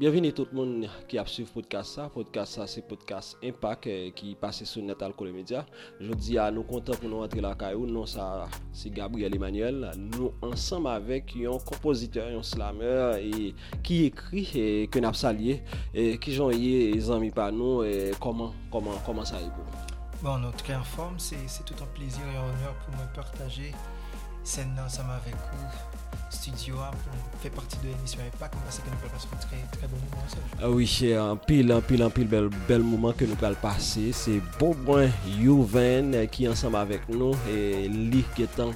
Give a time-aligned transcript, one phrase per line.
[0.00, 2.08] Bienvenue tout le monde qui a suivi podcast ça.
[2.08, 5.66] Podcast ça c'est podcast Impact eh, qui passe sur net alcool media.
[6.00, 7.84] Je dis à nous contents pour nous rentrer la caillou.
[7.84, 9.90] Non ça c'est Gabriel Emmanuel.
[9.98, 16.16] Nous ensemble avec un compositeur, un slammer et qui écrit et que n'a salué et
[16.16, 19.66] qui j'en les amis par nous et comment comment comment ça est pour.
[20.22, 21.36] Bon, nous très en forme, c'est
[21.66, 23.74] tout un plaisir et un honneur pour me partager
[24.44, 25.99] scène ensemble avec vous
[26.30, 26.90] studio a
[27.42, 29.88] fait partie de l'émission et pas comme ça que nous allons passer un très, très
[29.88, 30.42] bon moment ensemble.
[30.62, 33.54] Ah oui, c'est un pile, un pile, un pile bel, bel moment que nous allons
[33.60, 34.12] passer.
[34.12, 38.72] C'est Bobouin Youven euh, qui est ensemble avec nous et lui qui est en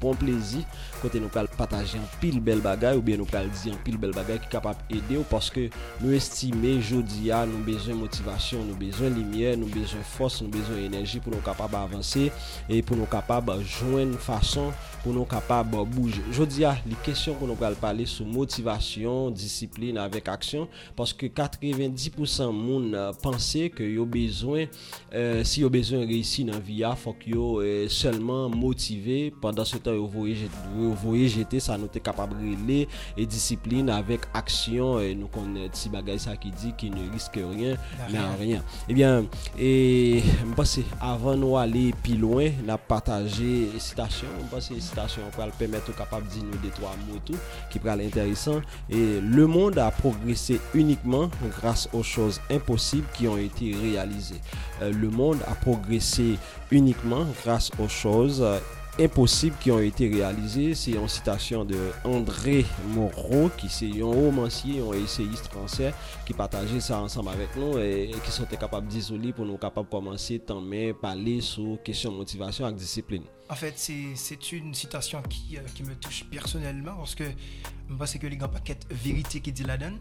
[0.00, 0.64] bon plaisir
[1.00, 3.96] côté nous allons partager un pile bel bagage ou bien nous allons dire un pile
[3.96, 5.68] bel bagage qui est capable d'aider parce que
[6.00, 10.48] nous estimons jeudi à ah, nous besoin motivation, nous besoin lumière, nous besoin force, nous
[10.48, 12.30] besoin énergie pour nous capables d'avancer
[12.68, 16.22] et pour nous capables de joindre une façon pour nous capables de bouger.
[16.32, 20.66] Jeudi jodi a, li kesyon kon nou pral pale sou motivasyon, disipline avèk aksyon,
[20.98, 22.92] paske 90% moun
[23.22, 24.68] panse ke yo bezwen,
[25.14, 29.96] euh, si yo bezwen reysi nan viya, fok yo euh, selman motive, pandan se tan
[29.96, 32.82] yo voye jete, sa nou te kapab rele,
[33.16, 37.44] e disipline avèk aksyon, e nou kon ti bagay sa ki di ki ne riske
[37.54, 38.66] rien, men an rien.
[38.90, 40.20] Ebyen, e
[40.52, 46.26] mpase, avan nou ale pi loin, na pataje sitasyon, mpase sitasyon pral pemet ou kapab
[46.28, 47.38] di nous des trois motos
[47.70, 48.60] qui parle intéressant.
[48.88, 54.40] Et le monde a progressé uniquement grâce aux choses impossibles qui ont été réalisées.
[54.82, 56.38] Euh, le monde a progressé
[56.70, 58.58] uniquement grâce aux choses euh,
[58.98, 60.74] impossibles qui ont été réalisées.
[60.74, 65.92] C'est une citation de André Moreau, qui est un romancier, un essayiste français,
[66.26, 69.86] qui partageait ça ensemble avec nous et, et qui sont capables d'isoler pour nous capables
[69.88, 73.22] de commencer tant mais parler sur question motivation et discipline.
[73.50, 78.14] En fait, c'est une citation qui, euh, qui, me touche personnellement parce que je pense
[78.14, 79.96] que les grands paquets vérité qui dit là-dedans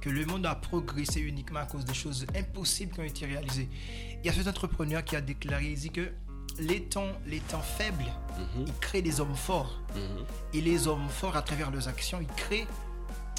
[0.00, 3.68] que le monde a progressé uniquement à cause des choses impossibles qui ont été réalisées.
[4.22, 6.12] Il y a cet entrepreneur qui a déclaré, il dit que
[6.60, 8.66] les temps, les temps faibles, mhm.
[8.68, 9.80] ils créent des hommes forts.
[9.96, 10.26] Mhm.
[10.52, 12.66] Et les hommes forts, à travers leurs actions, ils créent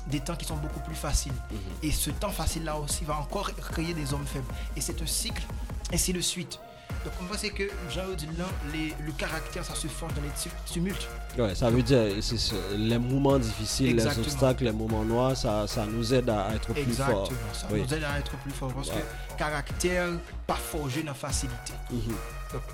[0.08, 1.32] des temps qui sont beaucoup plus faciles.
[1.32, 1.58] Mhm.
[1.84, 4.54] Et ce temps facile-là aussi va encore créer des hommes faibles.
[4.76, 5.44] Et c'est un cycle,
[5.94, 6.60] et c'est de suite.
[7.06, 10.30] Donc on voit que Jean dit là, le caractère, ça se forge dans les
[10.72, 11.08] tumultes.
[11.38, 12.38] Ouais, ça veut dire c'est
[12.76, 16.94] les moments difficiles, les obstacles, les moments noirs, ça, ça nous aide à être plus
[16.94, 17.30] fort.
[17.32, 20.08] Exactement, ça nous aide à être plus fort parce que caractère
[20.48, 21.74] pas forgé dans facilité.
[21.92, 22.02] Donc,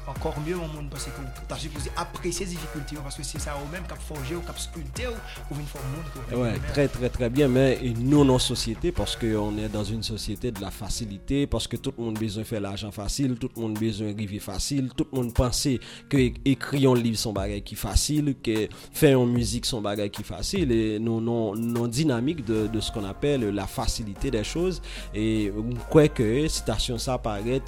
[0.08, 1.09] encore mieux au monde parce que
[1.47, 4.36] tu as supposé apprécier ces difficultés parce que c'est ça au même qui a forgé
[4.36, 6.42] ou qui a sculpté ou une forme monde.
[6.42, 7.47] Ouais, très très très bien.
[7.47, 11.78] Mais nous, nos sociétés, parce qu'on est dans une société de la facilité, parce que
[11.78, 14.22] tout le monde a besoin de faire l'argent facile, tout le monde a besoin de
[14.22, 18.68] vivre facile, tout le monde pensait que écrire un livre son bagage qui facile, que
[18.94, 20.72] faire une musique son bagage qui facile.
[20.72, 24.81] Et nous, non, non dynamique de, de ce qu'on appelle la facilité des choses.
[25.14, 25.52] Et
[25.90, 27.62] quoi que citation ça paraît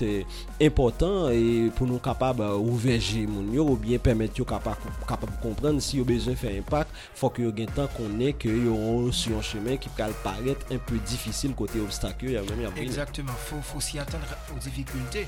[0.61, 5.31] important et pour nous kapab euh, ouveje moun yo ou bien permet yo kapab, kapab
[5.43, 8.75] kompren si yo bezon fè impak fòk yo gen tan konen ke yo
[9.11, 12.83] sou yon chemen ki kal paret un peu difisil kote obstakyo ya mèm ya mwen.
[12.83, 15.27] Exactement, fò si atendre ou difikultè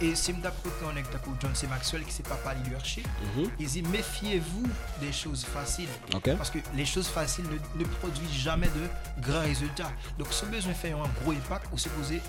[0.00, 1.04] et c'est d'après qu'on est
[1.40, 1.66] John C.
[1.66, 3.06] Maxwell qui sait pas leadership.
[3.36, 4.66] Mm Il dit méfiez-vous
[5.00, 5.88] des choses faciles.
[6.36, 7.44] Parce que les choses faciles
[7.76, 9.90] ne, produisent jamais de grands résultats.
[10.18, 12.20] Donc, si vous besoin de faire un gros impact, vous supposez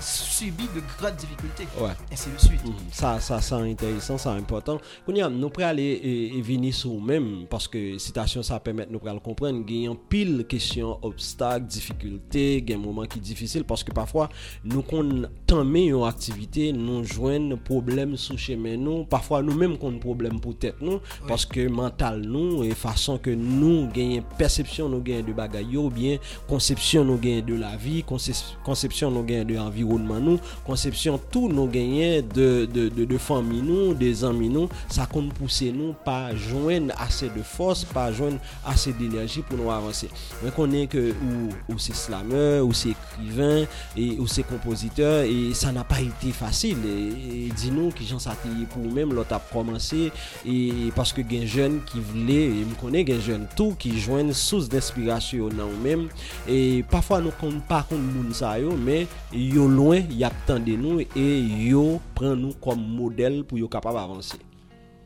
[0.00, 1.66] subir de grandes difficultés.
[1.80, 1.90] Ouais.
[2.10, 2.64] Et c'est le suite.
[2.64, 2.74] Mhm.
[2.92, 4.78] Ça, ça, c'est intéressant, c'est important.
[5.08, 6.00] Nous pouvons aller
[6.34, 9.64] et, venir sur nous-mêmes parce que citation, ça permet de nous comprendre.
[9.66, 13.18] Il y a une pile de questions, obstacles, difficultés, il y a un moment qui
[13.18, 14.28] est difficile parce que parfois,
[14.64, 15.04] nous, quand
[15.52, 20.56] on une activité, nous jwen problem sou chemen nou, pafwa nou menm kon problem pou
[20.58, 21.28] tèt nou, oui.
[21.28, 26.22] paske mental nou, e fason ke nou genyen persepsyon nou genyen de bagay yo, bien
[26.50, 31.70] konsepsyon nou genyen de la vi, konsepsyon nou genyen de environman nou, konsepsyon tout nou
[31.72, 36.32] genyen de, de, de, de fami nou, de zanmi nou, sa kon pousse nou pa
[36.32, 38.38] jwen ase de fos, pa jwen
[38.70, 40.08] ase de enerji pou nou avanse.
[40.40, 43.64] Mwen konen ke ou, ou se slameur, ou se ekriven,
[43.94, 48.06] e, ou se kompoziteur, e sa na pa ite fasil, e, Eh, di nou ki
[48.08, 50.08] jan sa te pou mèm lot ap komanse
[50.46, 50.56] e
[50.96, 55.58] paske gen jen ki vle e m konen gen jen tou ki jwen sous d'inspirasyon
[55.58, 56.06] nan ou mèm
[56.50, 61.02] e pafwa nou kon pa kon moun sa yo men yo loin yap tende nou
[61.02, 61.28] e
[61.68, 61.84] yo
[62.18, 64.38] pren nou kom model pou yo kapab avanse.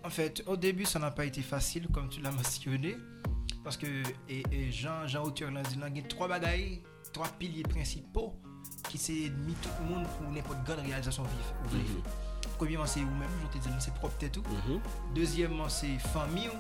[0.04, 2.96] En fait, au début, ça n'a pas été facile, comme tu l'as mentionné,
[3.62, 3.86] parce que
[4.30, 6.82] et, et Jean, Jean Auteur l'a dit, il y a trois bagailles,
[7.12, 8.32] trois piliers principaux.
[8.88, 11.80] Qui s'est mis tout le monde pour n'importe quelle réalisation vive.
[11.80, 12.02] Mhm.
[12.56, 14.36] Premièrement, c'est vous-même, je te dis, c'est propre tête.
[14.38, 14.80] Mhm.
[15.14, 16.50] Deuxièmement, c'est famille.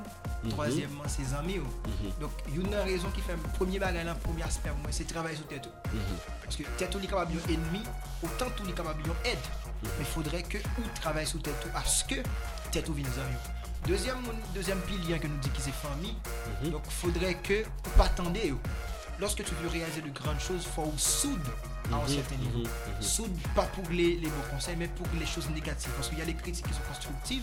[0.44, 0.50] Mhm.
[0.50, 1.58] Troisièmement, c'est amis.
[1.58, 2.12] Mhm.
[2.20, 5.36] Donc, il y a une raison qui fait le premier bagage, premier aspect, c'est travailler
[5.36, 5.68] sur tête.
[5.92, 6.00] Mhm.
[6.44, 7.82] Parce que tête est capable d'un ennemi,
[8.22, 9.38] autant tout est capable aide.
[9.82, 12.16] Mais il faudrait que ou travaille sur tête à ce que
[12.70, 13.36] tête vienne amis.
[13.86, 14.18] Deuxième,
[14.54, 16.16] deuxième pilier que nous dit que c'est famille.
[16.70, 18.38] Donc, il faudrait que ou pas attendre.
[18.44, 18.58] yo.
[19.20, 21.40] Lorsque tu veux réaliser de grandes choses, il faut ou soude
[21.92, 22.62] à un certain niveau.
[23.54, 25.90] Pas pour les, les bons conseils, mais pour les choses négatives.
[25.96, 27.42] Parce qu'il y a des critiques qui sont constructives,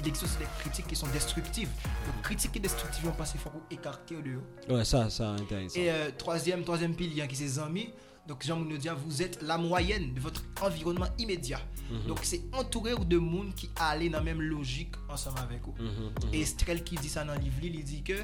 [0.00, 1.68] il existe aussi des critiques qui sont destructives.
[2.06, 4.42] Donc, critiques et destructives, on passe, il faut écarter au dehors.
[4.68, 5.78] Ouais, ça, ça intéressant.
[5.80, 7.90] Et euh, troisième, troisième pilier qui c'est amis.
[8.28, 11.60] Donc Jean Mounoudia, vous êtes la moyenne de votre environnement immédiat.
[11.90, 12.08] Mhm.
[12.08, 15.74] Donc c'est entouré de monde qui allait dans la même logique ensemble avec vous.
[15.78, 16.12] Mhm.
[16.26, 16.34] Mhm.
[16.34, 18.22] Et Strel qui dit ça dans le livre, il dit que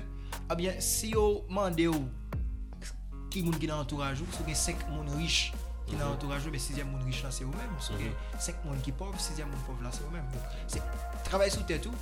[0.51, 1.89] ah bien si vous demandez
[3.35, 6.55] ki moun ki nan entouraj ou, sou gen 5 moun riche ki nan entourage yo,
[6.55, 9.45] men 6e moun riche la se ou men, sou gen 5 moun ki pov, 6e
[9.49, 10.25] moun pov la se ou men.
[10.71, 10.83] Se
[11.29, 11.93] travay sou tè tou,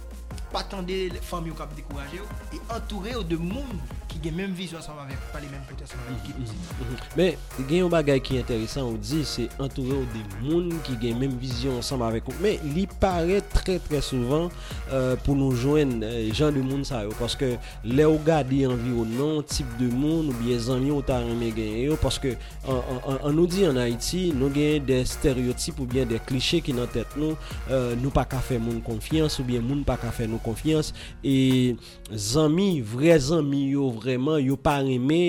[0.53, 0.95] pa tande
[1.25, 3.81] fami yo kap dekouraje yo, e entoure yo de moun
[4.13, 6.99] ki gen menm vizyon san mavek, pa le menm pwete san mavek ki nou.
[7.17, 11.19] Men, gen yon bagay ki enteresan ou di, se entoure yo de moun ki gen
[11.23, 14.51] menm vizyon san mavek ou, men li pare tre tre souvan
[14.93, 17.55] euh, pou nou jwen euh, jan de moun sa yo, paske
[17.89, 21.97] le ou gade environman, tip de moun, ou biye zanmi ou ta reme gen yo,
[22.03, 22.37] paske
[22.69, 26.75] an nou di an an Haiti, nou gen de stereotip ou bien de kliche ki
[26.77, 27.37] nan tet nou,
[27.71, 30.93] euh, nou pa ka fe moun konfians ou bien moun pa ka fe nou konfians,
[31.25, 31.75] e
[32.13, 35.23] zami, vre zami yo vreman, yo pa reme,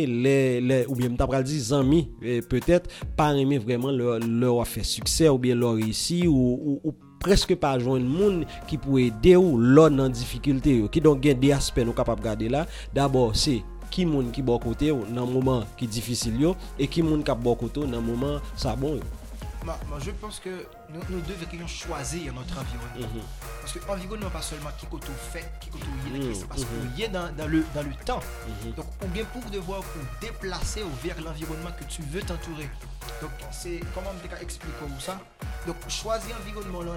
[0.88, 5.31] ou bien mta pral di zami, eh, petet, pa reme vreman lor a fe suksè
[5.31, 9.57] ou bien lor isi ou, ou, ou preske pa jwen moun ki pou ede ou
[9.57, 13.62] lor nan difikilte yo, ki don gen de aspen nou kapap gade la, d'abord se
[13.94, 17.38] ki moun ki bo kote yo nan mouman ki difisil yo e ki moun kap
[17.45, 19.06] bo kote yo nan mouman sa bon yo.
[19.63, 20.50] Ma, ma, je pense que
[20.90, 23.07] nous, nous devrions choisir notre environnement.
[23.16, 23.62] Mm -hmm.
[23.62, 26.48] Parce que l'environnement, pas seulement qui côté fait, qui côté est, mm -hmm.
[26.48, 28.19] parce qu'il y est dans, dans, le, dans le temps.
[28.19, 28.75] Mm -hmm.
[28.78, 32.69] Donc, ou bien pour devoir vous déplacer vers l'environnement que tu veux t'entourer.
[33.22, 35.16] Donc, c'est comment on expliquer ça
[35.68, 36.94] Donc, choisir l'environnement, là,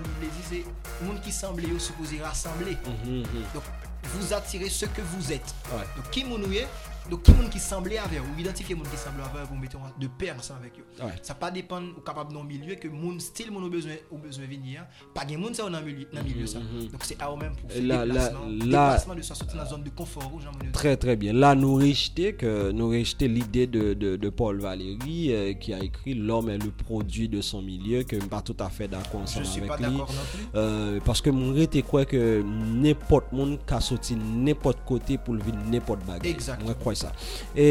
[0.51, 0.65] c'est
[1.07, 2.77] monde qui semblait supposé rassembler.
[2.87, 3.45] Mhm, mhm.
[3.55, 3.67] Donc,
[4.14, 5.55] vous attirez ce que vous êtes.
[5.73, 5.85] Ouais.
[5.97, 6.69] Donc, qui moun ou est,
[7.11, 10.06] donc qui moun qui semblait avec ou identifier moun qui semble avec vous mettez de
[10.08, 11.05] pair ensemble avec eux.
[11.05, 11.12] Ouais.
[11.23, 14.19] Ça pas dépend ou capable dans le milieu que moun style moun ou besoin ou
[14.19, 14.85] besoin venir.
[15.14, 16.58] Pas gen moun ça dans le milieu dans le milieu ça.
[16.58, 16.88] Mhm.
[16.88, 19.64] Donc c'est à eux même pour faire Là- déplacement, là- déplacement de sortir dans la
[19.67, 20.43] zone de confort moun
[20.73, 21.32] Très très bien.
[21.32, 25.79] Là, nous rejeter que nous rejeter l'idée de, de, de Paul Valéry euh, qui a
[25.82, 28.88] écrit l'homme est le produit de son milieu que je suis pas tout à fait
[28.88, 29.82] d'accord ensemble avec pas lui.
[29.85, 30.47] d'accord non plus.
[30.55, 35.43] Euh, parce que mon rete quoi que n'importe monde qui sorti n'importe côté pour le
[35.43, 36.25] vivre n'importe bagarre.
[36.26, 36.70] Exactement.
[36.97, 37.13] sa.
[37.55, 37.67] E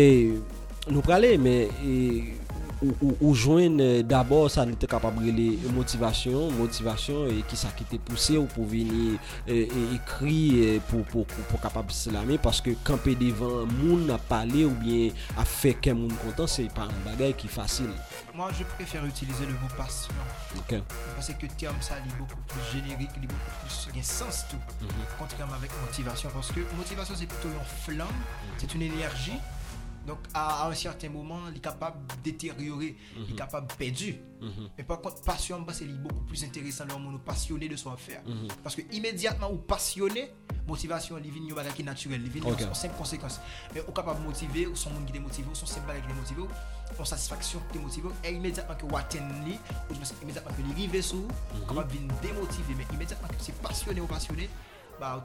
[0.87, 2.44] nou prale, men...
[2.81, 7.59] Ou, ou, ou jwen euh, d'abord sa nou te kapabre le motivasyon, motivasyon e ki
[7.59, 9.15] sa ki te pousse ou pou veni
[9.47, 13.71] ekri euh, e, e, euh, pou, pou, pou, pou kapab se lame, paske kampe devan
[13.79, 17.51] moun a pale ou bien a fe ken moun kontan, se pa an bagay ki
[17.51, 17.93] fasil.
[18.35, 20.13] Moi, je préfère utiliser le mot passion.
[20.57, 20.75] Ok.
[21.15, 23.87] Parce que terme ça, il est beaucoup plus générique, il est beaucoup plus.
[23.93, 24.57] Il y a sens tout.
[24.57, 25.15] Mm -hmm.
[25.17, 26.29] Contrairement avec motivation.
[26.33, 28.59] Parce que motivation, c'est plutôt une flamme, mm -hmm.
[28.59, 29.39] c'est une énergie.
[30.05, 33.73] Donc à, à un certain moment, il est capable de détériorer, il est capable de
[33.73, 34.19] perdre.
[34.41, 34.69] Mhm.
[34.77, 38.21] Mais par contre, passion, bah, c'est beaucoup plus intéressant l'homme passionné de son affaire.
[38.25, 38.47] Mhm.
[38.63, 40.31] Parce que immédiatement ou passionné,
[40.67, 42.61] motivation, il vient un qui est naturel, il vient Ok.
[42.61, 43.39] son simple conséquence.
[43.73, 46.03] Mais ou capable de motiver, ou son monde qui est motivé, ou son simple bagage
[46.05, 46.41] qui est motivé,
[46.97, 49.59] son satisfaction qui est motivé, et immédiatement que vous atteignez,
[49.89, 51.97] ou immédiatement que vous arrivez sur, vous capable de
[52.27, 52.75] démotiver.
[52.77, 54.49] Mais immédiatement que c'est passionné ou passionné,
[55.01, 55.19] Ah,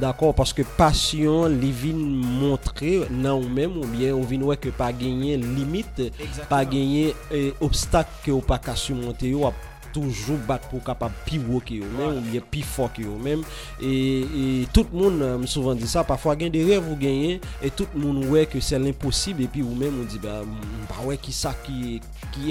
[0.00, 1.98] d'akor, paske pasyon li vin
[2.40, 6.02] montre nan ou menm ou bien ou vin wè ke pa genyen limit,
[6.50, 9.56] pa genyen eh, obstak ke ou pa ka sumonte yo ap
[9.98, 13.16] toujou bat pou kapab pi wou ki yo men, ou miye pi fò ki yo
[13.22, 13.42] men.
[13.82, 17.98] E tout moun, m souvan di sa, pafwa gen de rev ou genyen, e tout
[17.98, 21.54] moun wè ke sel imposib, e pi ou men moun di, mpa wè ki sa
[21.66, 21.98] ki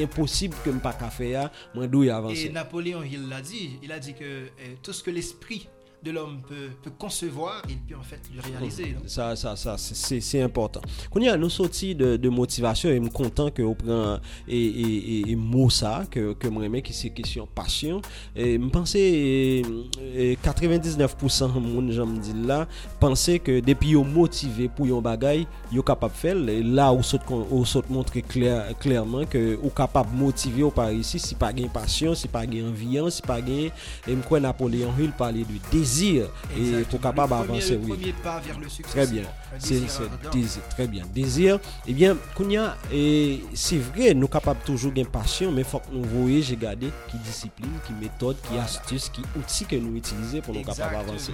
[0.04, 2.48] imposib ke mpa kafe ya, mwen dou y avanse.
[2.50, 5.68] E Napoléon Hill la di, il a di ke euh, tout ce que l'esprit
[6.08, 8.96] de l'homme peut, peut concevoir, il peut en fait le réaliser.
[9.06, 10.82] Ça, ça, ça, c'est- important.
[11.12, 14.58] Quand il nous sorti de, de motivation, et je suis content que vous prend et,
[14.58, 18.02] et, et, et mot ça, que, que je remets qui c'est question passion.
[18.36, 22.68] Et je pense que 99% de monde, j'aime dire là,
[23.00, 26.38] penser que depuis vous motivé pour un bagay, vous capable de faire.
[26.50, 31.20] Et là, où saute, montrer clair, clairement que vous capable de motiver ou par ici,
[31.20, 33.72] si pas gain passion, si pas gain envie, si pas gain, et
[34.08, 37.72] je crois Napoléon Hill parlait de désir désir et pour capable Le premier- avancer.
[37.74, 37.90] Le oui.
[37.90, 38.92] premier pas vers le succès.
[38.92, 39.24] Très bien.
[39.60, 39.80] C'est
[40.32, 41.04] désir très bien.
[41.14, 45.80] Désir, eh bien, Kounia, et c'est vrai, nous capables toujours d'une passion, mais il faut
[45.80, 48.64] que nous voyons, j'ai gardé, qui discipline, qui méthode, qui Voilà.
[48.66, 51.34] astuce, qui outils que nous utilisons pour nous capables d'avancer.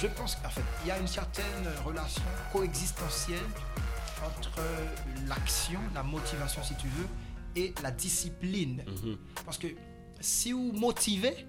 [0.00, 1.44] Je pense qu'en fait, il y a une certaine
[1.84, 3.38] relation coexistentielle
[4.26, 4.60] entre
[5.28, 7.06] l'action, la motivation si tu veux,
[7.56, 8.82] et la discipline.
[8.86, 9.16] Mhm.
[9.44, 9.66] Parce que
[10.20, 11.46] si vous motivez,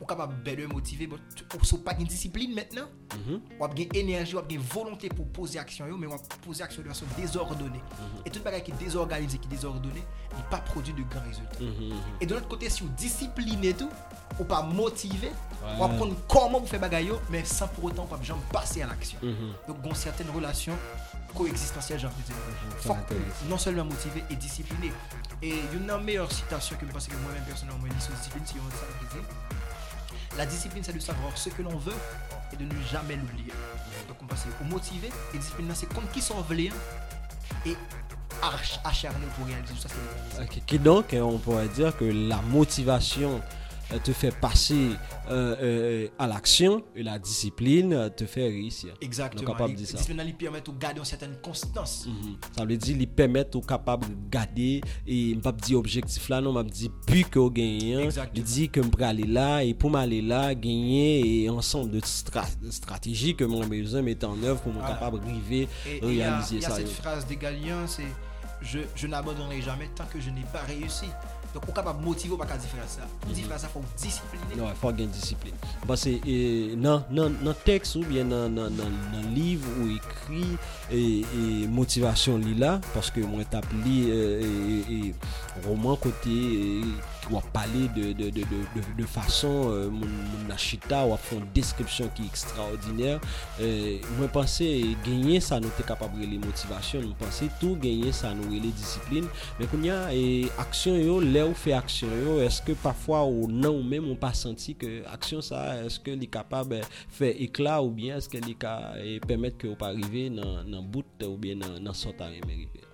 [0.00, 3.40] êtes capable de motiver, vous n'avez pas de discipline maintenant, Mhm.
[3.58, 6.88] vous avez une énergie, avez une volonté pour poser action, mais vous poser action de
[6.88, 7.80] façon désordonnée.
[8.24, 11.02] Et tout le bagage qui est désorganisé, qui est désordonné, il n'est pas produit de
[11.02, 11.60] grands résultats.
[11.60, 11.98] Mhm, mhm.
[12.20, 13.90] Et de l'autre côté, si vous disciplinez tout,
[14.40, 15.78] ou pas motivé, Ouais.
[15.78, 18.86] ou apprendre comment vous faites bagaille, yo, mais sans pour autant pas jamais passer à
[18.88, 19.18] l'action.
[19.22, 19.34] Mhm.
[19.68, 20.76] Donc, il y a certaines relations
[21.36, 22.96] coexistenzielles, j'ai envie de dire.
[23.48, 24.92] non seulement motivé et discipliné.
[25.42, 28.18] Et une des meilleures citations que je pense que moi-même personnellement, je lis sur la
[28.18, 28.44] discipline,
[30.36, 31.94] La discipline, c'est de savoir ce que l'on veut
[32.52, 33.52] et de ne jamais l'oublier.
[34.08, 36.70] Donc, on passe au motivé et discipline, c'est comme qui s'en veut
[37.66, 37.76] et
[38.84, 40.78] acharné pour réaliser tout ça.
[40.78, 43.40] donc, on pourrait dire que la motivation
[43.98, 44.90] te fait passer
[45.30, 48.94] euh, euh, à l'action et la discipline euh, te fait réussir.
[49.00, 49.52] Exactement.
[49.52, 49.96] Capable de dire ça.
[49.98, 52.06] disciplines, ils permettent de garder une certaine constance.
[52.06, 52.36] Mhm.
[52.56, 56.52] Ça veut dire qu'ils permettent aux capables de garder et pas dire objectif là non
[56.52, 58.32] m'a dit puis que gagner Exactement.
[58.36, 62.46] il dit que me aller là et pour m'aller là gagner et ensemble de, stra-
[62.62, 64.94] de stratégies que moi besoin de mettre en œuvre pour me Voilà.
[64.94, 67.36] capable d'arriver Et et il y a, réaliser il y a ça cette phrase des
[67.36, 68.02] Galiens, c'est
[68.62, 71.06] je, je n'abandonnerai jamais tant que je n'ai pas réussi.
[71.54, 73.06] Donk ou kapab motive ou baka di fran sa.
[73.30, 74.58] Di fran sa fok disipline.
[74.58, 75.54] Non, fok gen disipline.
[75.86, 76.16] Basè
[76.82, 80.58] nan teks ou bien nan liv ou ekri
[80.90, 84.02] e motivasyon li la, paske mwen tap li
[85.68, 86.38] roman kote...
[87.32, 88.44] wap pale de, de, de,
[88.98, 90.12] de fason euh, moun
[90.48, 93.22] nachita, wap fon deskripsyon ki ekstraordinèr.
[93.62, 94.66] Euh, mwen panse
[95.06, 99.28] genye sa nou te kapabre li motivasyon, mwen panse tou genye sa nou li disiplin.
[99.58, 103.70] Men kon ya, e, aksyon yo, le ou fe aksyon yo, eske pafwa ou nan
[103.72, 107.92] ou men moun pa senti ke aksyon sa, eske li kapab eh, fe ekla ou
[107.94, 111.38] bien eske li ka eh, e, pemet ke ou pa rive nan, nan bout ou
[111.40, 112.84] bien nan, nan sota reme rive.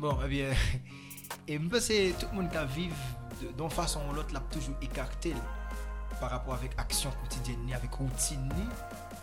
[0.00, 0.52] Bon, ebyen...
[0.56, 0.98] Eh
[1.48, 2.90] et je pense que tout le monde qui vit
[3.56, 5.34] d'une façon ou l'autre, l'a toujours écarté
[6.20, 8.52] par rapport avec action quotidienne, avec routine,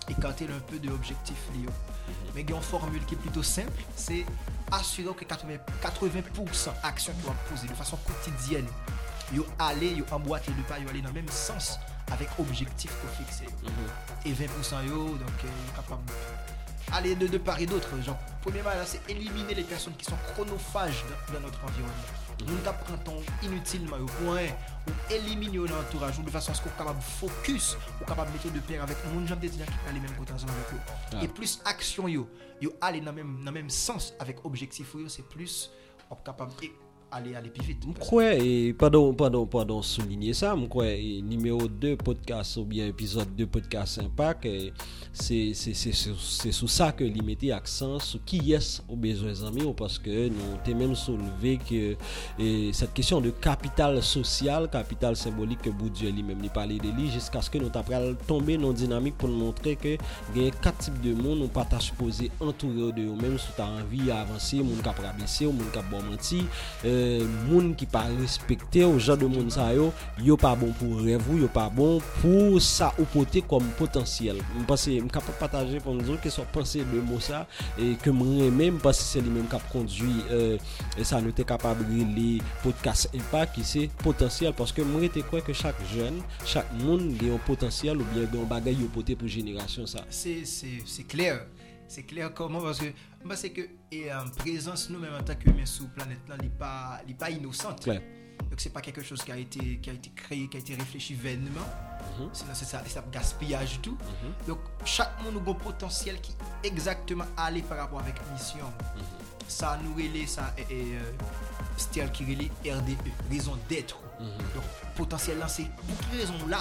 [0.09, 1.67] écarté un peu de l'objectif lié.
[2.35, 4.25] Mais il y a une formule qui est plutôt simple, c'est
[4.71, 8.67] assurer que 80%, 80% action que vous poser de façon quotidienne,
[9.31, 11.79] vous allez, vous emboîter le pas, vous allez dans le même sens
[12.11, 13.45] avec objectif que vous fixez.
[14.25, 16.01] Et 20% yo, donc euh, capable
[16.93, 17.89] aller de, de part et d'autre.
[18.01, 21.93] Genre, premièrement, là, c'est éliminer les personnes qui sont chronophages dans, dans notre environnement.
[22.47, 22.55] Nous
[23.03, 24.45] temps inutilement au point
[24.87, 28.31] ou éliminer l'entourage ou de façon à ce qu'on soit capable de focus ou capable
[28.31, 30.93] de mettre de pair avec j'aime dire qui a les mêmes côtés ensemble avec eux.
[31.13, 31.23] Ah.
[31.23, 32.29] Et plus action yo,
[32.61, 35.69] yo aller dans le même, dans même sens avec objectif yo, c'est plus
[36.11, 36.73] est capable d'aller
[37.11, 37.85] aller aller plus vite.
[37.85, 43.35] Mkwe, et pardon, pardon, pardon, souligner ça, mkwe, e, numéro 2 podcast ou bien épisode
[43.35, 44.71] 2 podcast Impact, e,
[45.13, 50.27] c'est sous ça que l'y mettait accent sur qui est aux besoins amis, parce que
[50.27, 51.95] nous t'es même soulevé que
[52.39, 57.09] et, cette question de capital social, capital symbolique que Bourdieu lui-même lui parlait de lui,
[57.09, 59.97] jusqu'à ce que nous t'apprenons tomber dans dynamique pour nous montrer que
[60.35, 63.47] il y a quatre types de monde, nous pas t'as supposé entourer de eux-mêmes si
[63.57, 66.43] t'as envie d'avancer, monde qui a blessé, monde qui a bon menti,
[66.85, 69.89] euh, euh, moun ki pa respekte ou jan de moun sa yo,
[70.25, 74.41] yo pa bon pou revou, yo pa bon pou sa opote kom potansyel.
[74.63, 77.45] Mpase m kap pataje pou mzou ke so panse de mou sa,
[77.79, 81.81] e ke m reme mpase se li men kap kondwi euh, sa nou te kapab
[81.87, 82.29] li
[82.63, 87.11] podcast e impa ki se potansyel, paske m rete kwe ke chak jen, chak moun
[87.19, 90.05] li yon potansyel ou bien yon bagay yo pote pou jenerasyon sa.
[90.09, 91.43] Se kler,
[91.89, 92.33] c'est clair.
[92.33, 92.85] Comment parce que
[93.35, 96.49] c'est que et en présence nous même en tant qu'humains sur la planète là, n'est
[96.49, 97.81] pas n'est pas innocente.
[97.81, 98.01] clair
[98.49, 100.75] Donc c'est pas quelque chose qui a été qui a été créé, qui a été
[100.75, 101.67] réfléchi vainement.
[102.19, 102.29] Mhm.
[102.31, 103.97] Sinon c'est ça, ça gaspillage tout.
[104.47, 108.65] Donc chaque monde a un potentiel qui exactement allé par rapport avec mission.
[109.47, 111.11] Ça nous relève ça et, et, euh,
[111.75, 112.97] style qui relève RDE,
[113.31, 113.99] raison d'être.
[114.19, 114.63] Donc
[114.95, 115.67] potentiel là c'est
[116.11, 116.59] raison là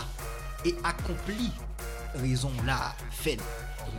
[0.64, 1.52] et accompli
[2.14, 3.38] raison là fait.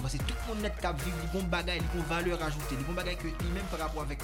[0.10, 2.84] Que tout le monde net cap vivre, les bons bagages, les bons valeurs ajoutées, les
[2.84, 4.20] bons bagages que lui-même par rapport avec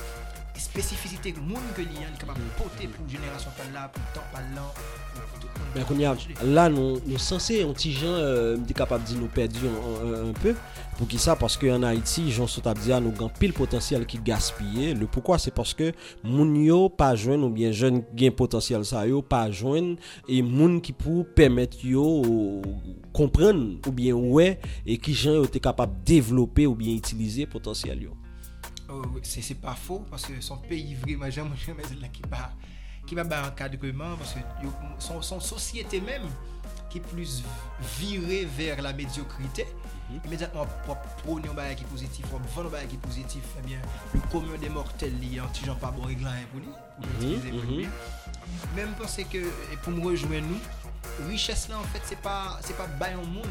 [0.62, 4.48] spesifisite moun ke li an li kapap pote pou jenerasyon pan la, pou tan pan
[4.56, 4.70] lan,
[5.16, 5.74] pou tout moun.
[5.76, 6.14] Ben kon ya,
[6.48, 10.56] la nou, nou sanse yon ti jan euh, di kapap di nou perdi un peu,
[10.96, 14.08] pou ki sa, paske an Haiti, jan sot ap di an nou gan pil potansyal
[14.08, 15.92] ki gaspye, le poukwa se paske
[16.24, 19.96] moun yo pa jwen ou bien jen gen potansyal sa yo pa jwen,
[20.32, 22.06] e moun ki pou pemet yo
[23.16, 24.54] kompren ou bien wè,
[24.88, 28.16] e ki jan yo te kapap devlope ou bien itilize potansyal yo.
[28.90, 32.52] Oh, c'est pas faux parce que son pays vraiment j'aime jamais là qui pas
[33.06, 34.40] qui va un encadrement parce que
[35.00, 36.28] son, son société même
[36.90, 37.44] qui est plus
[38.00, 39.68] virée vers la médiocrité
[40.24, 43.44] immédiatement pour prôner un bagage qui est positif pour vendre un bagage qui est positif
[43.60, 43.80] eh bien
[44.14, 46.76] le commun des mortels lié un petit gens pas bon réglant pour lui pour
[47.22, 47.90] Mhm, mhm.
[48.76, 52.76] même penser que et pour me rejoindre nous richesse là en fait c'est pas c'est
[52.78, 52.88] pas
[53.22, 53.46] au monde.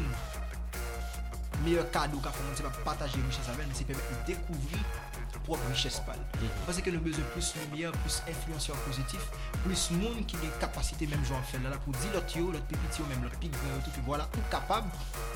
[1.63, 4.77] Meilleur cadeau qu'a fait c'est pas partager richesse avec mais c'est permettre de découvrir
[5.45, 6.19] propre richesse pâle.
[6.65, 9.27] Parce que nous avons besoin plus lumière, plus influenceurs positifs,
[9.63, 12.97] plus monde qui a des capacités même genre faire là là, pour dire l'autre l'autre
[12.99, 14.87] yo, même l'autre pic yo, tout voilà, ou capable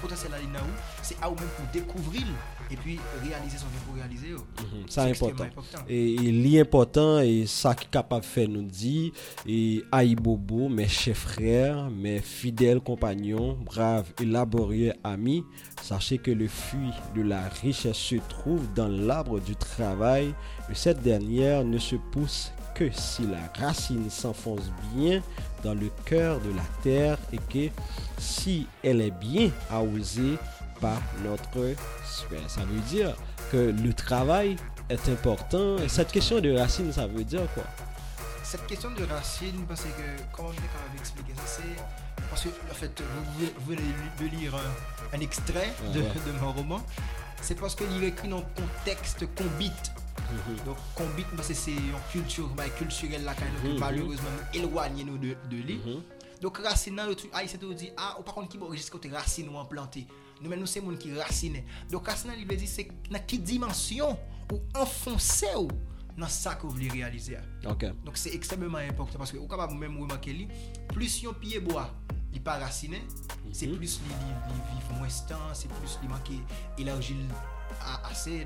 [0.02, 0.58] potentiel où
[1.02, 2.24] c'est à ou même pour découvrir
[2.72, 4.38] et puis réaliser son pour réaliser yo.
[4.38, 5.44] Mhm, Ça C'est important.
[5.44, 5.80] important.
[5.88, 9.12] Et, et l'important et ça qui est capable de faire nous dit
[9.48, 15.44] et Aïbobo, mes chers frères, mes fidèles compagnons, braves et laborieux amis,
[15.82, 20.34] sachez que le fruit de la richesse se trouve dans l'arbre du travail et
[20.74, 25.22] cette dernière ne se pousse que si la racine s'enfonce bien
[25.64, 27.74] dans le cœur de la terre et que
[28.18, 30.38] si elle est bien arrosée
[30.80, 31.76] par notre
[32.06, 32.42] sueur.
[32.48, 33.16] Ça veut dire
[33.52, 34.56] que le travail
[34.90, 35.78] est important.
[35.80, 37.64] Et cette question de racine, ça veut dire quoi?
[38.44, 39.88] Cette question de racine, parce que
[40.32, 43.72] comment je vais quand même expliquer ça, c'est parce que en fait vous, vous- vous
[43.72, 43.82] venez
[44.22, 46.06] de lire un, un extrait de, Ouais.
[46.26, 46.82] de mon roman.
[47.42, 49.92] c'est parce qu'il écrit dans le contexte combite.
[50.18, 50.66] Mm-hmm.
[50.66, 53.80] Donc, combite, c'est une culture bah, culturelle là, quand même, mm-hmm.
[53.80, 55.78] malheureusement éloigné nous de, de lui.
[55.78, 56.42] Mm-hmm.
[56.42, 58.92] Donc, racine, dans le truc, ah, il dit, ah, par contre, qui bon, va enregistrer
[58.92, 60.08] côté racine ou implanté.
[60.42, 61.64] Nous, nous, c'est les gens qui racine.
[61.92, 64.18] Donc, racine, il veut dire, c'est dans quelle dimension
[64.52, 65.68] ou enfoncer ou
[66.18, 67.38] dans ça que vous voulez réaliser.
[67.62, 70.48] Donc, c'est extrêmement important parce que, vous capable, même remarquer,
[70.90, 71.90] plus yon pied bois,
[72.34, 73.54] li pa racine, mm -hmm.
[73.54, 76.38] se plus li, li, li viv mwestan, se plus li manke
[76.78, 77.26] elarjil
[78.12, 78.46] ase,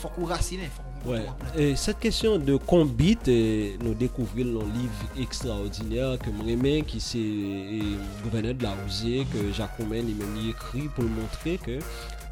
[0.00, 0.68] fok ou racine.
[1.06, 1.24] Ouais.
[1.56, 7.00] Et cette question de combite, eh, nous découvrons dans un livre extraordinaire que Mremen, qui
[7.00, 11.78] c'est eh, gouverneur de la Rosier, que Jacques Romain lui-même écrit pour le montrer que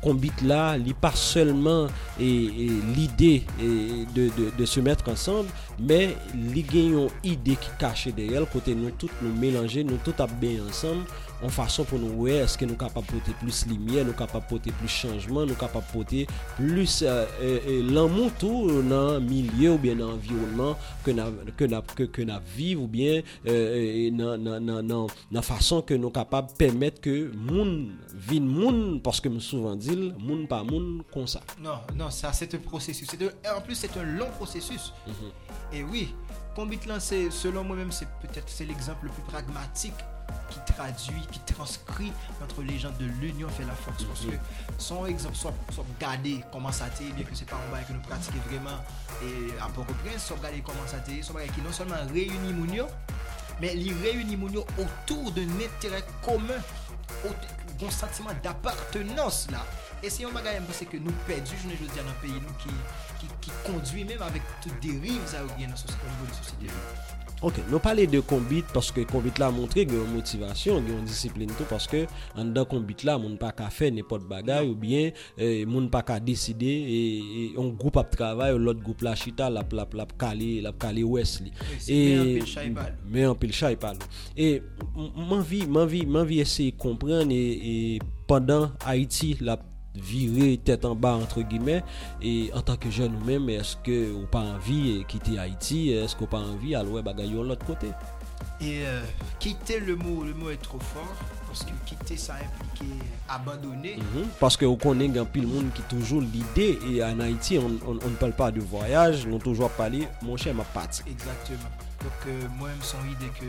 [0.00, 1.86] Combit là, il pas seulement
[2.20, 7.08] et, et l'idée e, de, de, de, se mettre ensemble, mais il y a une
[7.24, 11.02] idée qui cache derrière, côté nous tous nous mélanger, nous tous à bien ensemble.
[11.44, 14.96] an fason pou nou wè eske nou kapap pote plus limye, nou kapap pote plus
[15.04, 16.24] chanjman, nou kapap pote
[16.56, 20.74] plus euh, euh, euh lan moun tou nan milye ou bien nan environman
[21.04, 21.38] ke nan
[22.28, 26.98] na, viv ou bien euh, euh nan, nan, nan, nan fason ke nou kapap pemet
[27.04, 27.98] ke moun
[28.28, 31.40] vin moun, paske m souvan dil, moun pa moun konsa.
[31.62, 33.06] Non, non, sa c'est un prosesus.
[33.56, 34.92] En plus, c'est un long prosesus.
[35.06, 35.76] Mm -hmm.
[35.76, 36.14] Et oui,
[36.58, 39.94] Kombit lan, selon mwen mèm, c'est l'exemple le plus pragmatique
[40.50, 44.02] qui traduit, qui transcrit notre légende de l'union fait la force.
[44.02, 44.32] Parce que
[44.76, 47.92] son exemple, soit, soit gade comment ça t'est, bien que c'est pas un bail que
[47.92, 48.76] nous pratiquons vraiment
[49.22, 52.86] et à Port-au-Prince, soit gade comment ça t'est, soit bail qui non seulement réunit Mounio,
[53.60, 56.58] mais il réunit Mounio autour d'un intérêt commun,
[57.78, 59.64] d'un sentiment d'appartenance là.
[60.02, 62.32] Et c'est un bagay, c'est que nous perdons, je ne veux dire, dans un pays
[62.32, 62.70] nous qui
[63.40, 66.72] qui conduit même avec toute dérive ça dans la société.
[67.38, 71.54] Ok, nou pale de kombit paske kombit la montre gen yon motivasyon, gen yon disipline
[71.54, 72.00] tou paske
[72.34, 74.72] an dan kombit la moun pa ka fe nepot bagay non.
[74.72, 78.82] ou bien eh, moun pa ka deside yon e, e, goup ap travay ou lot
[78.82, 81.54] goup la chita la plap lap kale, lap kale wes li.
[81.86, 82.42] E,
[83.06, 84.02] men an pil chay pal.
[84.34, 84.56] E
[85.14, 89.60] man vi, man vi, man vi ese kompren e pandan Haiti la
[90.00, 91.82] virer tête en bas entre guillemets
[92.22, 95.90] et en tant que jeune ou même est-ce que ou pas envie de quitter Haïti?
[95.90, 97.88] Est-ce qu'on pas envie à l'ouest bagaille de l'autre côté?
[98.60, 99.02] Et euh,
[99.38, 101.14] quitter le mot, le mot est trop fort
[101.46, 102.90] parce que quitter ça implique
[103.28, 103.96] abandonner.
[103.96, 104.26] Mhm.
[104.38, 107.98] parce que on connaît un pile monde qui toujours l'idée et en Haïti on, on,
[108.04, 111.70] on ne parle pas de voyage on toujours parler mon cher ma parti Exactement.
[112.00, 113.46] Donc euh, moi-même son idée que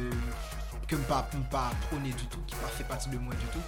[0.90, 3.46] que me pas me pas prôner du tout, qui pas fait partie de moi du
[3.54, 3.62] tout.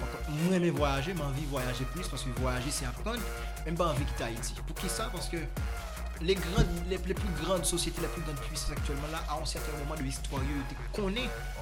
[0.00, 3.20] Moi j'aime voyager, mais envie de voyager plus parce que voyager c'est apprendre,
[3.64, 4.54] même pas envie de quitter Haïti.
[4.66, 5.08] Pour qui ça?
[5.12, 5.36] Parce que
[6.22, 9.44] les grandes, les, les plus grandes sociétés, les plus grandes puissances actuellement là, à un
[9.44, 10.42] certain moment de l'histoire,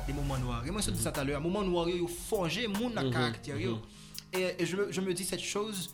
[0.07, 0.63] des moments noirs.
[0.67, 3.11] Et moi je dis ça tout à l'heure, un moment noir, ont forgé mon Mhm,
[3.13, 3.59] caractère.
[3.59, 3.81] yo.
[4.33, 5.91] Et, je, me, dis cette chose.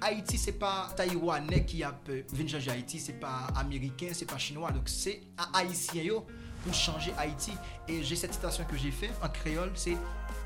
[0.00, 1.94] Haïti, c'est pas Taïwanais qui a
[2.32, 4.70] venu changer Haïti, c'est pas américain, c'est pas chinois.
[4.72, 5.22] Donc c'est
[5.54, 6.26] haïtien yo,
[6.64, 7.52] pour changer Haïti.
[7.88, 9.96] Et j'ai cette citation que j'ai fait en créole, c'est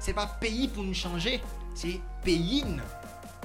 [0.00, 1.40] c'est pas pays pour nous changer,
[1.74, 2.64] c'est pays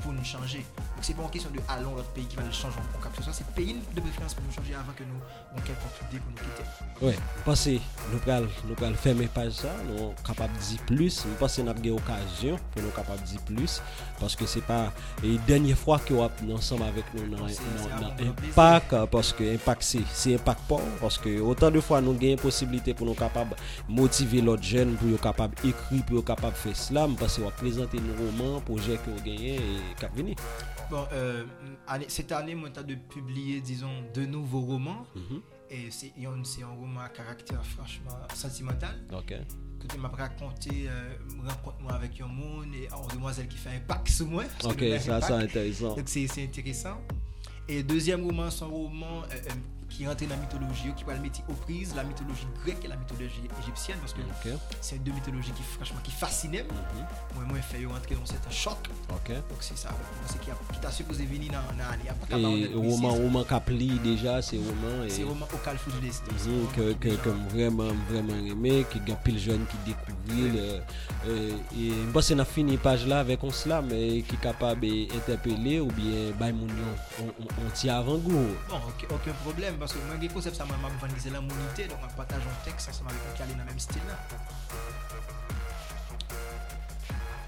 [0.01, 0.59] pour nous changer.
[0.59, 3.23] Donc c'est pas en question de allons l'autre pays qui va le changer en quelque
[3.23, 5.19] Ce c'est pays de préférence pour nous changer avant que nous
[5.55, 6.69] on quelconque idée pour nous quitter.
[7.01, 7.81] Oui, pensez,
[8.11, 11.73] nous pral, nous pral fermer page ça, nous capable de dire plus, nous pensez n'a
[11.83, 13.81] une occasion pour nous capable de dire plus
[14.19, 14.91] parce que c'est pas
[15.23, 20.35] la dernière fois que nous ensemble avec nous dans impact parce que impact c'est c'est
[20.35, 23.55] impact pas parce que autant de fois nous gagnons possibilité pour nous capable
[23.89, 27.51] motiver l'autre jeune pour nous capable écrire pour nous capable faire cela parce que va
[27.51, 29.61] présenter nos romans, projets que nous gagnons
[29.99, 30.11] cap.
[30.89, 31.45] Bon, euh,
[31.87, 35.05] année- cette année, moi, j'ai de publier, disons, deux nouveaux romans.
[35.15, 35.41] Mhm.
[35.71, 36.43] Et c'est a un-
[36.75, 38.95] roman à caractère franchement sentimental.
[39.11, 39.33] OK.
[39.79, 41.15] Que tu m'as raconté, euh,
[41.49, 44.43] rencontre moi avec un monde et une demoiselle qui fait un pack sur moi.
[44.63, 45.95] OK, ça c'est intéressant.
[45.95, 47.01] Donc c'est intéressant.
[47.67, 49.49] Et deuxième roman, c'est un roman euh, euh,
[49.89, 52.95] qui rentre dans la mythologie, qui parlent métier aux prises, la mythologie grecque et la
[52.95, 54.55] mythologie égyptienne, parce que okay.
[54.81, 56.63] c'est deux mythologies qui, franchement, qui fascinaient.
[56.63, 57.35] Mm-hmm.
[57.35, 58.77] Moi, moi, je fais rentrer dans cet choc.
[59.09, 59.35] Okay.
[59.35, 59.89] Donc, c'est ça.
[60.25, 62.65] C'est qui, a, qui t'a supposé venir dans l'année.
[62.65, 65.03] Et roman, roman Capli, déjà, c'est roman.
[65.05, 65.09] Et...
[65.09, 66.23] C'est roman au Calfou de l'Est.
[66.75, 70.51] Que, que, que vraiment, vraiment aimé, qui a pile jeune qui découvrit.
[70.51, 70.81] Le,
[71.27, 74.81] euh, et bon, c'est la fini page là avec on slam, mais qui est capable
[74.81, 78.47] d'interpeller ou bien, bah, on, on, on, on tient avant goût.
[78.69, 79.74] Bon, aucun problème.
[79.77, 82.89] Parce que moi, j'ai concept, ça m'a m'a vandalisé l'immunité, donc on partage un texte
[82.89, 84.17] ensemble avec un qui allait dans le même style là.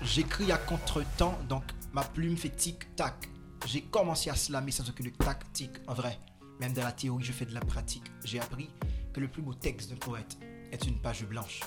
[0.01, 1.63] J'écris à contre-temps, donc
[1.93, 3.29] ma plume fait tic-tac.
[3.65, 6.19] J'ai commencé à slammer sans aucune tactique, en vrai.
[6.59, 8.05] Même dans la théorie, je fais de la pratique.
[8.23, 8.69] J'ai appris
[9.13, 10.37] que le plus beau texte d'un poète
[10.71, 11.61] est une page blanche.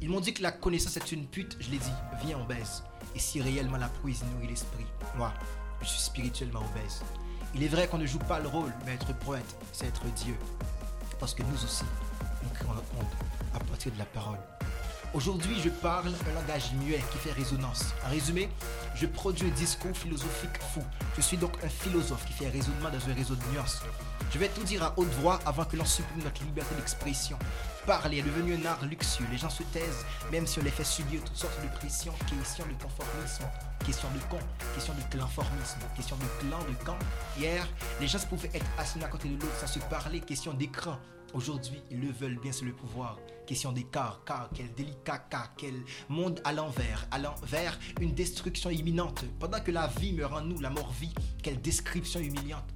[0.00, 1.92] Ils m'ont dit que la connaissance est une pute, je l'ai dit,
[2.24, 2.82] viens on baise.
[3.14, 5.32] Et si réellement la poésie nourrit l'esprit, moi,
[5.80, 7.02] je suis spirituellement obèse.
[7.58, 10.34] Il est vrai qu'on ne joue pas le rôle, mais être poète, c'est être Dieu.
[11.18, 11.84] Parce que nous aussi,
[12.42, 13.06] nous créons notre monde
[13.54, 14.36] à partir de la parole.
[15.14, 17.94] Aujourd'hui, je parle un langage muet qui fait résonance.
[18.04, 18.48] En résumé,
[18.94, 20.82] je produis un discours philosophique fou.
[21.16, 23.80] Je suis donc un philosophe qui fait raisonnement dans un réseau de nuances.
[24.32, 27.38] Je vais tout dire à haute voix avant que l'on supprime notre liberté d'expression.
[27.86, 29.24] Parler est devenu un art luxueux.
[29.30, 32.12] Les gens se taisent, même si on les fait subir toutes sortes de pressions.
[32.28, 33.44] Question de conformisme,
[33.84, 36.98] question de con, question de clanformisme, question de clan, de camp.
[37.38, 37.66] Hier,
[38.00, 40.20] les gens pouvaient être assis à côté de l'autre sans se parler.
[40.20, 40.98] Question d'écran.
[41.34, 43.18] Aujourd'hui, ils le veulent bien sur le pouvoir.
[43.46, 45.74] Question d'écart, car quel délicat cas, quel
[46.08, 49.24] monde à l'envers, à l'envers, une destruction imminente.
[49.38, 52.75] Pendant que la vie meurt en nous, la mort vit, quelle description humiliante.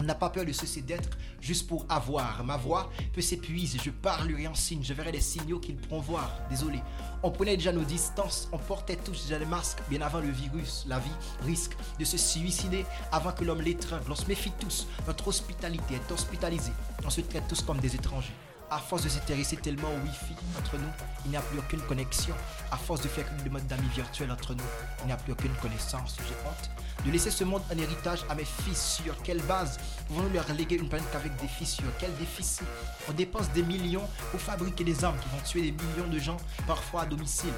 [0.00, 2.44] On n'a pas peur de cesser d'être juste pour avoir.
[2.44, 6.30] Ma voix peut s'épuiser, je parlerai en signe, je verrai les signaux qu'ils pourront voir.
[6.50, 6.80] Désolé,
[7.22, 10.84] on prenait déjà nos distances, on portait tous déjà les masques bien avant le virus.
[10.86, 11.10] La vie
[11.44, 14.10] risque de se suicider avant que l'homme l'étrangle.
[14.10, 16.72] On se méfie tous, notre hospitalité est hospitalisée.
[17.04, 18.34] On se traite tous comme des étrangers.
[18.70, 20.90] À force de s'intéresser tellement au Wi-Fi entre nous,
[21.24, 22.34] il n'y a plus aucune connexion.
[22.70, 24.64] À force de faire une demande d'amis virtuels entre nous,
[25.00, 26.16] il n'y a plus aucune connaissance.
[26.28, 26.70] J'ai honte
[27.06, 29.00] de laisser ce monde en héritage à mes fils.
[29.02, 32.66] Sur quelle base pouvons-nous leur léguer une planète qu'avec des fissures Quel déficit?
[33.08, 36.36] On dépense des millions pour fabriquer des armes qui vont tuer des millions de gens,
[36.66, 37.54] parfois à domicile.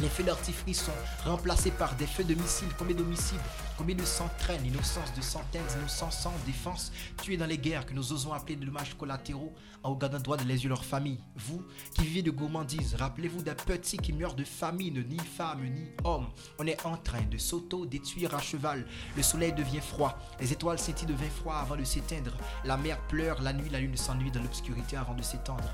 [0.00, 0.92] Les feux d'artifice sont
[1.24, 2.68] remplacés par des feux de missiles.
[2.78, 3.40] Combien d'homicides
[3.76, 7.94] Combien de sang traînent L'innocence de centaines d'innocents sans défense, tués dans les guerres que
[7.94, 11.18] nous osons appeler de dommages collatéraux en regardant droit de les yeux leur famille.
[11.34, 15.88] Vous qui vivez de gourmandise, rappelez-vous des petits qui meurent de famine, ni femmes ni
[16.04, 16.28] hommes.
[16.60, 18.86] On est en train de s'auto-détruire à cheval.
[19.16, 20.16] Le soleil devient froid.
[20.38, 22.36] Les étoiles scintillent devient froid avant de s'éteindre.
[22.64, 25.68] La mer pleure la nuit, la lune s'ennuie dans l'obscurité avant de s'étendre.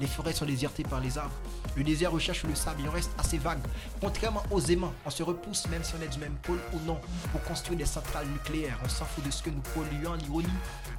[0.00, 1.34] Les forêts sont désertées par les arbres.
[1.76, 3.60] Le désert recherche le sable, il en reste assez vague.
[4.00, 7.00] Contrairement aux aimants, on se repousse même si on est du même pôle ou non
[7.32, 8.78] pour construire des centrales nucléaires.
[8.84, 10.48] On s'en fout de ce que nous polluons, l'ironie.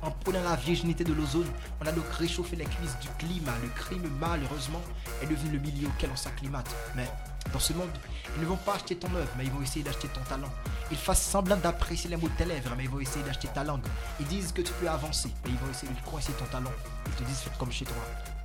[0.02, 1.48] En prenant la virginité de l'ozone,
[1.82, 3.54] on a donc réchauffé les cuisses du climat.
[3.62, 4.82] Le crime, malheureusement,
[5.22, 6.74] est devenu le milieu auquel on s'acclimate.
[6.96, 7.10] Mais
[7.54, 7.90] dans ce monde,
[8.36, 10.52] ils ne vont pas acheter ton œuvre, mais ils vont essayer d'acheter ton talent.
[10.92, 13.64] Ils fassent semblant d'apprécier les mots de tes lèvres, mais ils vont essayer d'acheter ta
[13.64, 13.86] langue.
[14.20, 16.72] Ils disent que tu peux avancer, mais ils vont essayer de coincer ton talent.
[17.08, 17.96] Ils te disent fais comme chez toi,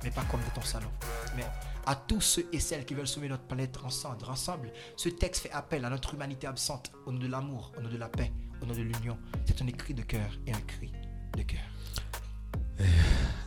[0.03, 0.89] mais pas comme dans ton salon.
[1.35, 1.45] Mais
[1.85, 5.51] à tous ceux et celles qui veulent sauver notre planète ensemble, ensemble, ce texte fait
[5.51, 8.65] appel à notre humanité absente, au nom de l'amour, au nom de la paix, au
[8.65, 9.17] nom de l'union.
[9.45, 10.91] C'est un écrit de cœur et un cri
[11.35, 11.59] de cœur.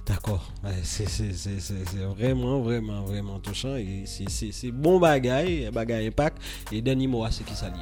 [0.07, 0.53] D'accord.
[0.63, 1.07] Ouais, c'est
[2.17, 3.77] vraiment, vraiment, vraiment touchant.
[3.77, 6.39] Et c'est- bon bagaille, bagaille impact.
[6.73, 7.77] Et dernier mot, c'est qui ça lié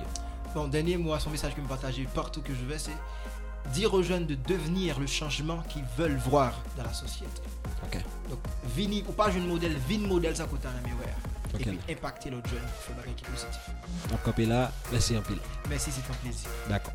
[0.54, 2.92] Bon, dernier mot, son message que me partager partout que je vais, c'est
[3.72, 7.40] dire aux jeunes de devenir le changement qu'ils veulent voir dans la société.
[7.84, 7.98] Ok.
[8.28, 8.38] Donc,
[8.76, 11.12] vini, ou pas jeune modèle, vin modèle, ça coûte un ami, ouais.
[11.54, 13.70] Ok, et puis impacter l'autre jeune pour faire bagay qui est positif.
[14.12, 15.38] On campé là, merci un pile.
[15.68, 16.48] Merci, c'est un plaisir.
[16.68, 16.92] D'accord.